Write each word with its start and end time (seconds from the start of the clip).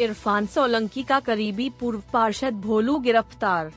इरफान 0.00 0.46
सोलंकी 0.46 1.02
का 1.02 1.18
करीबी 1.20 1.68
पूर्व 1.70 2.02
पार्षद 2.12 2.54
भोलू 2.54 2.98
गिरफ़्तार। 2.98 3.72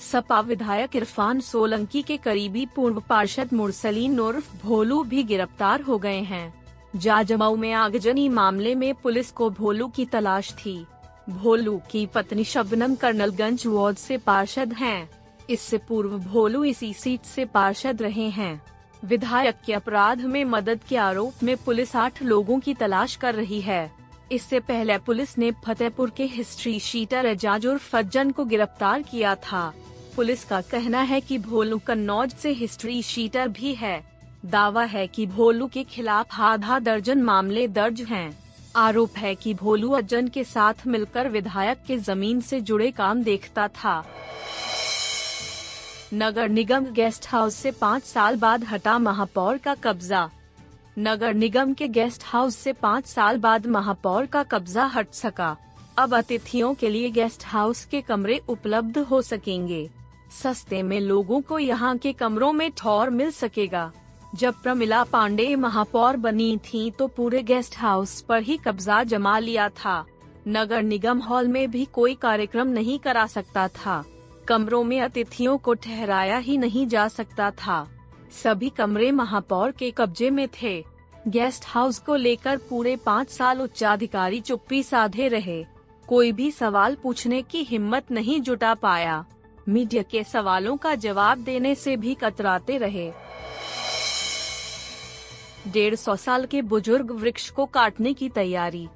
सपा 0.00 0.40
विधायक 0.40 0.96
इरफान 0.96 1.40
सोलंकी 1.40 2.02
के 2.02 2.16
करीबी 2.16 2.66
पूर्व 2.66 3.00
पार्षद 3.00 3.52
मुरसलीन 3.52 4.18
उर्फ़ 4.20 4.50
भोलू 4.62 5.02
भी 5.02 5.22
गिरफ़्तार 5.22 5.82
हो 5.82 5.98
गए 5.98 6.20
हैं। 6.22 6.52
जाजमऊ 6.96 7.56
में 7.56 7.72
आगजनी 7.72 8.28
मामले 8.28 8.74
में 8.74 8.94
पुलिस 8.94 9.30
को 9.30 9.50
भोलू 9.50 9.88
की 9.88 10.04
तलाश 10.04 10.52
थी। 10.54 10.84
भोलू 11.30 11.80
की 11.90 12.06
पत्नी 12.06 12.44
शबनम 12.44 12.94
कर्नलगंज 12.94 13.66
वार्ड 13.66 13.96
से 13.96 14.16
पार्षद 14.16 14.72
हैं। 14.72 15.08
इससे 15.50 15.78
पूर्व 15.78 16.18
भोलू 16.18 16.64
इसी 16.64 16.92
सीट 16.92 17.24
से 17.24 17.44
पार्षद 17.44 18.02
रहे 18.02 18.28
हैं। 18.30 18.62
विधायक 19.04 19.54
के 19.66 19.72
अपराध 19.72 20.20
में 20.20 20.44
मदद 20.44 20.80
के 20.88 20.96
आरोप 20.96 21.42
में 21.42 21.56
पुलिस 21.56 21.96
आठ 21.96 22.22
लोगों 22.22 22.58
की 22.60 22.74
तलाश 22.74 23.16
कर 23.16 23.34
रही 23.34 23.60
है। 23.60 24.03
इससे 24.32 24.60
पहले 24.60 24.98
पुलिस 24.98 25.36
ने 25.38 25.50
फतेहपुर 25.64 26.10
के 26.10 26.24
हिस्ट्री 26.24 26.78
शीटर 26.80 27.26
एजाज 27.26 27.66
और 27.66 27.78
फज्जन 27.78 28.30
को 28.30 28.44
गिरफ़्तार 28.44 29.02
किया 29.02 29.34
था। 29.34 29.72
पुलिस 30.16 30.44
का 30.44 30.60
कहना 30.60 31.00
है 31.00 31.20
कि 31.20 31.38
भोलू 31.38 31.78
कन्नौज 31.78 32.34
से 32.34 32.50
हिस्ट्री 32.52 33.02
शीटर 33.02 33.48
भी 33.48 33.74
है। 33.74 34.02
दावा 34.46 34.84
है 34.84 35.06
कि 35.06 35.26
भोलू 35.26 35.66
के 35.66 35.84
खिलाफ 35.84 36.40
आधा 36.40 36.78
दर्जन 36.78 37.22
मामले 37.22 37.68
दर्ज 37.68 38.00
हैं। 38.00 38.38
आरोप 38.76 39.16
है 39.16 39.34
कि 39.34 39.54
भोलू 39.54 39.90
अज्जन 39.90 40.28
के 40.28 40.44
साथ 40.44 40.86
मिलकर 40.86 41.28
विधायक 41.28 41.82
के 41.86 41.96
ज़मीन 41.98 42.40
से 42.40 42.60
जुड़े 42.60 42.90
काम 42.90 43.22
देखता 43.22 43.68
था। 43.68 44.04
नगर 46.14 46.48
निगम 46.48 46.84
गेस्ट 46.84 47.26
हाउस 47.28 47.54
से 47.54 47.70
पाँच 47.70 48.04
साल 48.04 48.36
बाद 48.36 48.64
हटा 48.64 48.98
महापौर 48.98 49.58
का 49.58 49.74
कब्जा। 49.74 50.28
नगर 50.96 51.34
निगम 51.34 51.72
के 51.74 51.86
गेस्ट 51.88 52.22
हाउस 52.24 52.56
से 52.56 52.72
पाँच 52.72 53.06
साल 53.06 53.38
बाद 53.38 53.66
महापौर 53.66 54.26
का 54.26 54.42
कब्जा 54.42 54.84
हट 54.86 55.12
सका। 55.12 55.56
अब 55.98 56.14
अतिथियों 56.14 56.72
के 56.74 56.88
लिए 56.88 57.10
गेस्ट 57.10 57.44
हाउस 57.46 57.84
के 57.84 58.00
कमरे 58.00 58.40
उपलब्ध 58.48 58.98
हो 58.98 59.20
सकेंगे। 59.22 59.88
सस्ते 60.32 60.82
में 60.82 61.00
लोगों 61.00 61.40
को 61.40 61.58
यहाँ 61.58 61.96
के 61.98 62.12
कमरों 62.12 62.52
में 62.52 62.70
ठौर 62.70 63.10
मिल 63.10 63.30
सकेगा। 63.30 63.90
जब 64.34 64.62
प्रमिला 64.62 65.02
पांडे 65.04 65.54
महापौर 65.56 66.16
बनी 66.16 66.56
थी 66.64 66.90
तो 66.90 67.06
पूरे 67.06 67.42
गेस्ट 67.42 67.76
हाउस 67.78 68.20
पर 68.20 68.42
ही 68.42 68.56
कब्जा 68.56 69.02
जमा 69.04 69.38
लिया 69.38 69.68
था। 69.68 70.04
नगर 70.48 70.82
निगम 70.82 71.18
हॉल 71.18 71.48
में 71.48 71.70
भी 71.70 71.84
कोई 71.84 72.14
कार्यक्रम 72.14 72.68
नहीं 72.68 72.98
करा 72.98 73.26
सकता 73.26 73.66
था। 73.68 74.02
कमरों 74.48 74.82
में 74.84 75.00
अतिथियों 75.00 75.58
को 75.58 75.74
ठहराया 75.74 76.38
ही 76.38 76.56
नहीं 76.58 76.86
जा 76.86 77.08
सकता 77.08 77.50
था। 77.50 77.86
सभी 78.42 78.68
कमरे 78.68 79.10
महापौर 79.12 79.70
के 79.70 79.90
कब्जे 79.90 80.30
में 80.30 80.48
थे। 80.62 80.84
गेस्ट 81.28 81.64
हाउस 81.66 81.98
को 81.98 82.16
लेकर 82.16 82.56
पूरे 82.70 82.96
पाँच 82.96 83.30
साल 83.30 83.60
उच्चाधिकारी 83.62 84.40
चुप्पी 84.40 84.82
साधे 84.82 85.28
रहे। 85.28 85.64
कोई 86.08 86.32
भी 86.32 86.50
सवाल 86.50 86.96
पूछने 87.02 87.42
की 87.42 87.62
हिम्मत 87.62 88.10
नहीं 88.10 88.40
जुटा 88.40 88.74
पाया। 88.74 89.24
मीडिया 89.68 90.02
के 90.02 90.24
सवालों 90.24 90.76
का 90.76 90.94
जवाब 90.94 91.38
देने 91.38 91.74
से 91.74 91.96
भी 91.96 92.14
कतराते 92.14 92.78
रहे। 92.78 93.12
डेढ़ 95.68 95.94
सौ 95.94 96.16
साल 96.16 96.46
के 96.46 96.62
बुज़ुर्ग 96.62 97.10
वृक्ष 97.10 97.50
को 97.50 97.66
काटने 97.66 98.12
की 98.14 98.28
तैयारी। 98.28 98.88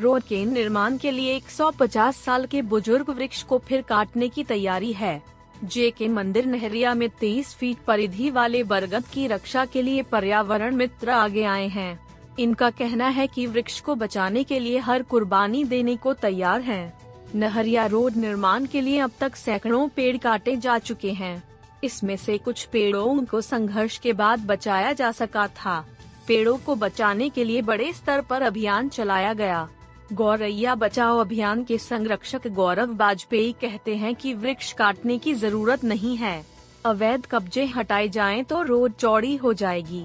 रोड 0.00 0.22
के 0.22 0.44
निर्माण 0.44 0.96
के 0.96 1.10
लिए 1.10 1.36
150 1.36 2.16
साल 2.16 2.46
के 2.46 2.62
बुज़ुर्ग 2.62 3.10
वृक्ष 3.10 3.42
को 3.42 3.58
फिर 3.58 3.82
काटने 3.82 4.28
की 4.28 4.44
तैयारी 4.44 4.92
है। 4.92 5.35
जे 5.64 5.90
के 5.90 6.08
मंदिर 6.08 6.46
नहरिया 6.46 6.94
में 6.94 7.08
23 7.08 7.54
फीट 7.54 7.76
परिधि 7.86 8.30
वाले 8.30 8.62
बरगद 8.62 9.04
की 9.12 9.26
रक्षा 9.26 9.64
के 9.64 9.82
लिए 9.82 10.02
पर्यावरण 10.02 10.74
मित्र 10.74 11.10
आगे 11.10 11.44
आए 11.44 11.68
हैं। 11.68 12.06
इनका 12.38 12.70
कहना 12.70 13.08
है 13.08 13.26
कि 13.26 13.46
वृक्ष 13.46 13.80
को 13.80 13.94
बचाने 13.94 14.44
के 14.44 14.60
लिए 14.60 14.78
हर 14.78 15.02
कुर्बानी 15.02 15.64
देने 15.64 15.96
को 15.96 16.12
तैयार 16.12 16.60
हैं। 16.60 16.98
नहरिया 17.34 17.86
रोड 17.86 18.16
निर्माण 18.16 18.66
के 18.66 18.80
लिए 18.80 18.98
अब 18.98 19.10
तक 19.20 19.36
सैकड़ों 19.36 19.88
पेड़ 19.88 20.16
काटे 20.16 20.56
जा 20.56 20.78
चुके 20.78 21.12
हैं। 21.12 21.42
इसमें 21.84 22.16
से 22.16 22.38
कुछ 22.38 22.64
पेड़ों 22.64 23.24
को 23.24 23.40
संघर्ष 23.40 23.98
के 23.98 24.12
बाद 24.12 24.46
बचाया 24.46 24.92
जा 24.92 25.12
सका 25.12 25.48
था। 25.48 25.86
पेड़ों 26.28 26.58
को 26.58 26.74
बचाने 26.74 27.28
के 27.28 27.44
लिए 27.44 27.62
बड़े 27.62 27.92
स्तर 27.92 28.20
पर 28.20 28.42
अभियान 28.42 28.88
चलाया 28.88 29.32
गया। 29.32 29.68
गौरैया 30.12 30.74
बचाओ 30.74 31.18
अभियान 31.18 31.62
के 31.64 31.76
संरक्षक 31.78 32.46
गौरव 32.48 32.94
वाजपेयी 32.96 33.52
कहते 33.52 33.96
हैं 33.96 34.14
कि 34.14 34.34
वृक्ष 34.34 34.72
काटने 34.72 35.18
की 35.18 35.34
ज़रूरत 35.34 35.84
नहीं 35.84 36.16
है। 36.16 36.44
अवैध 36.84 37.26
कब्जे 37.26 37.64
हटाए 37.66 38.08
जाएँ 38.08 38.42
तो 38.44 38.62
रोड 38.62 38.92
चौड़ी 38.92 39.34
हो 39.36 39.52
जाएगी। 39.52 40.04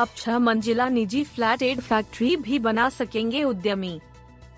अब 0.00 0.08
छह 0.16 0.38
मंजिला 0.38 0.88
निजी 0.88 1.22
फ्लैट 1.24 1.62
एड 1.62 1.80
फैक्ट्री 1.80 2.36
भी 2.36 2.58
बना 2.58 2.88
सकेंगे 2.88 3.44
उद्यमी। 3.44 3.98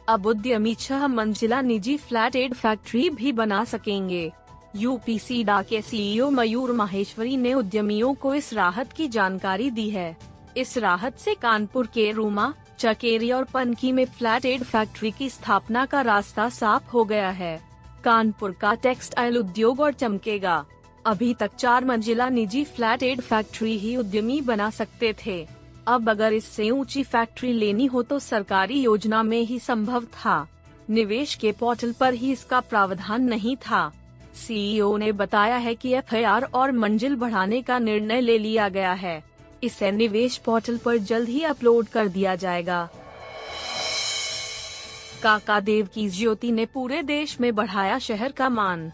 अब 0.08 0.26
उद्यमी 0.26 0.74
छह 0.74 1.06
मंजिला 1.06 1.60
निजी 1.60 1.96
फ्लैट 1.96 2.36
एड 2.36 2.54
फैक्ट्री 2.54 3.08
भी 3.10 3.32
बना 3.32 3.64
सकेंगे। 3.64 4.30
यूपीसी 4.76 5.42
डा 5.44 5.62
के 5.62 5.82
सीईओ 5.82 6.30
मयूर 6.30 6.72
माहेश्वरी 6.72 7.36
ने 7.36 7.54
उद्यमियों 7.54 8.14
को 8.14 8.34
इस 8.34 8.52
राहत 8.54 8.92
की 8.92 9.08
जानकारी 9.08 9.70
दी 9.70 9.90
है। 9.90 10.16
इस 10.56 10.78
राहत 10.78 11.18
से 11.18 11.34
कानपुर 11.34 11.86
के 11.86 12.10
रूमा 12.12 12.52
चकेरी 12.78 13.30
और 13.32 13.44
पनकी 13.44 13.90
में 13.92 14.04
फ्लैट 14.08 14.46
एड 14.46 14.62
फैक्ट्री 14.62 15.10
की 15.10 15.28
स्थापना 15.30 15.84
का 15.86 16.00
रास्ता 16.02 16.48
साफ़ 16.48 16.90
हो 16.90 17.04
गया 17.04 17.30
है। 17.30 17.60
कानपुर 18.04 18.52
का 18.52 18.74
टेक्सटाइल 18.74 19.38
उद्योग 19.38 19.80
और 19.80 19.92
चमकेगा। 19.92 20.64
अभी 21.06 21.32
तक 21.34 21.54
चार 21.54 21.84
मंजिला 21.84 22.28
निजी 22.28 22.64
फ्लैट 22.64 23.02
एड 23.02 23.20
फैक्ट्री 23.20 23.76
ही 23.78 23.96
उद्यमी 23.96 24.40
बना 24.40 24.70
सकते 24.70 25.14
थे। 25.26 25.46
अब 25.86 26.10
अगर 26.10 26.32
इससे 26.32 26.70
ऊँची 26.70 27.02
फैक्ट्री 27.02 27.52
लेनी 27.52 27.86
हो 27.86 28.02
तो 28.02 28.18
सरकारी 28.18 28.80
योजना 28.80 29.22
में 29.22 29.40
ही 29.40 29.58
संभव 29.58 30.04
था। 30.04 30.46
निवेश 30.90 31.34
के 31.34 31.52
पोर्टल 31.52 31.92
पर 31.92 32.14
ही 32.14 32.32
इसका 32.32 32.60
प्रावधान 32.60 33.22
नहीं 33.22 33.56
था। 33.56 33.90
सीईओ 34.36 34.96
ने 34.96 35.12
बताया 35.12 35.56
है 35.56 35.74
कि 35.74 35.92
एफआईआर 35.94 36.42
और 36.44 36.72
मंजिल 36.72 37.14
बढ़ाने 37.16 37.60
का 37.62 37.78
निर्णय 37.78 38.20
ले 38.20 38.38
लिया 38.38 38.68
गया 38.68 38.92
है। 38.92 39.22
इसे 39.62 39.92
निवेश 39.92 40.36
पोर्टल 40.36 40.76
पर 40.76 40.96
जल्द 40.96 41.28
ही 41.28 41.42
अपलोड 41.42 41.86
कर 41.86 42.08
दिया 42.08 42.34
जाएगा। 42.34 42.88
काका 45.22 45.60
देव 45.60 45.88
की 45.94 46.08
ज्योति 46.08 46.52
ने 46.52 46.66
पूरे 46.66 47.02
देश 47.02 47.40
में 47.40 47.54
बढ़ाया 47.54 47.98
शहर 47.98 48.32
का 48.32 48.48
मान। 48.48 48.92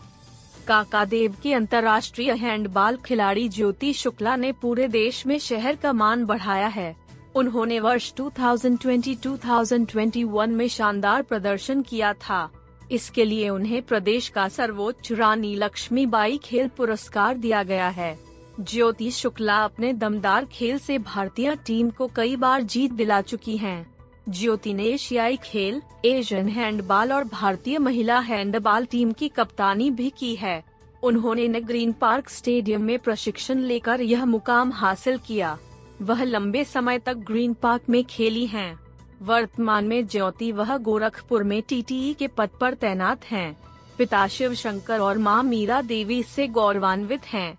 काका 0.69 1.05
देव 1.05 1.37
की 1.43 1.53
अंतर्राष्ट्रीय 1.53 2.33
हैंडबॉल 2.33 2.97
खिलाड़ी 2.97 3.49
ज्योति 3.49 3.93
शुक्ला 3.93 4.37
ने 4.37 4.53
पूरे 4.53 4.89
देश 4.89 5.27
में 5.27 5.39
शहर 5.39 5.77
का 5.77 5.93
मान 5.93 6.25
बढ़ाया 6.25 6.67
है। 6.67 6.97
उन्होंने 7.35 7.81
वर्ष 7.81 8.13
2020-2021 8.13 10.47
में 10.47 10.69
शानदार 10.69 11.23
प्रदर्शन 11.23 11.83
किया 11.83 12.13
था। 12.13 12.51
इसके 12.93 13.25
लिए 13.25 13.49
उन्हें 13.49 13.83
प्रदेश 13.83 14.29
का 14.29 14.49
सर्वोच्च 14.49 15.13
रानी 15.13 15.55
लक्ष्मीबाई 15.55 16.39
खेल 16.39 16.69
पुरस्कार 16.69 17.35
दिया 17.35 17.63
गया 17.63 17.89
है। 17.89 18.32
ज्योति 18.61 19.11
शुक्ला 19.11 19.57
अपने 19.65 19.93
दमदार 19.93 20.45
खेल 20.45 20.79
से 20.79 20.99
भारतीय 20.99 21.55
टीम 21.67 21.91
को 21.91 22.07
कई 22.07 22.37
बार 22.37 22.63
जीत 22.63 22.93
दिला 22.93 23.21
चुकी 23.21 23.57
हैं। 23.57 23.87
ज्योति 24.29 24.75
ने 24.75 24.85
एशियाई 24.85 25.37
खेल, 25.37 25.81
एशियन 26.05 26.49
हैंडबॉल 26.49 27.13
और 27.13 27.25
भारतीय 27.25 27.79
महिला 27.79 28.19
हैंडबॉल 28.19 28.85
टीम 28.85 29.13
की 29.13 29.29
कप्तानी 29.29 29.91
भी 29.91 30.11
की 30.11 30.35
है 30.35 30.63
उन्होंने 31.03 31.49
ने 31.49 31.61
ग्रीन 31.61 31.93
पार्क 31.93 32.29
स्टेडियम 32.29 32.83
में 32.83 32.99
प्रशिक्षण 32.99 33.59
लेकर 33.59 34.01
यह 34.01 34.25
मुकाम 34.25 34.73
हासिल 34.73 35.19
किया 35.19 35.59
वह 36.03 36.23
लंबे 36.25 36.65
समय 36.65 36.99
तक 36.99 37.15
ग्रीन 37.15 37.55
पार्क 37.55 37.83
में 37.89 38.05
खेली 38.05 38.47
हैं। 38.47 38.81
वर्तमान 39.23 39.85
में 39.85 40.07
ज्योति 40.07 40.53
वह 40.53 40.77
गोरखपुर 40.77 41.43
में 41.43 41.63
टीटीई 41.63 42.15
के 42.15 42.29
पद 42.29 42.51
पर 42.61 42.75
तैनात 42.75 43.25
हैं। 43.25 43.57
पिता 43.99 44.27
शिव 44.29 44.55
शंकर 44.55 44.99
और 44.99 45.19
माँ 45.19 45.43
मीरा 45.43 45.83
देवी 45.83 46.23
से 46.23 46.47
गौरवान्वित 46.47 47.25
हैं। 47.25 47.59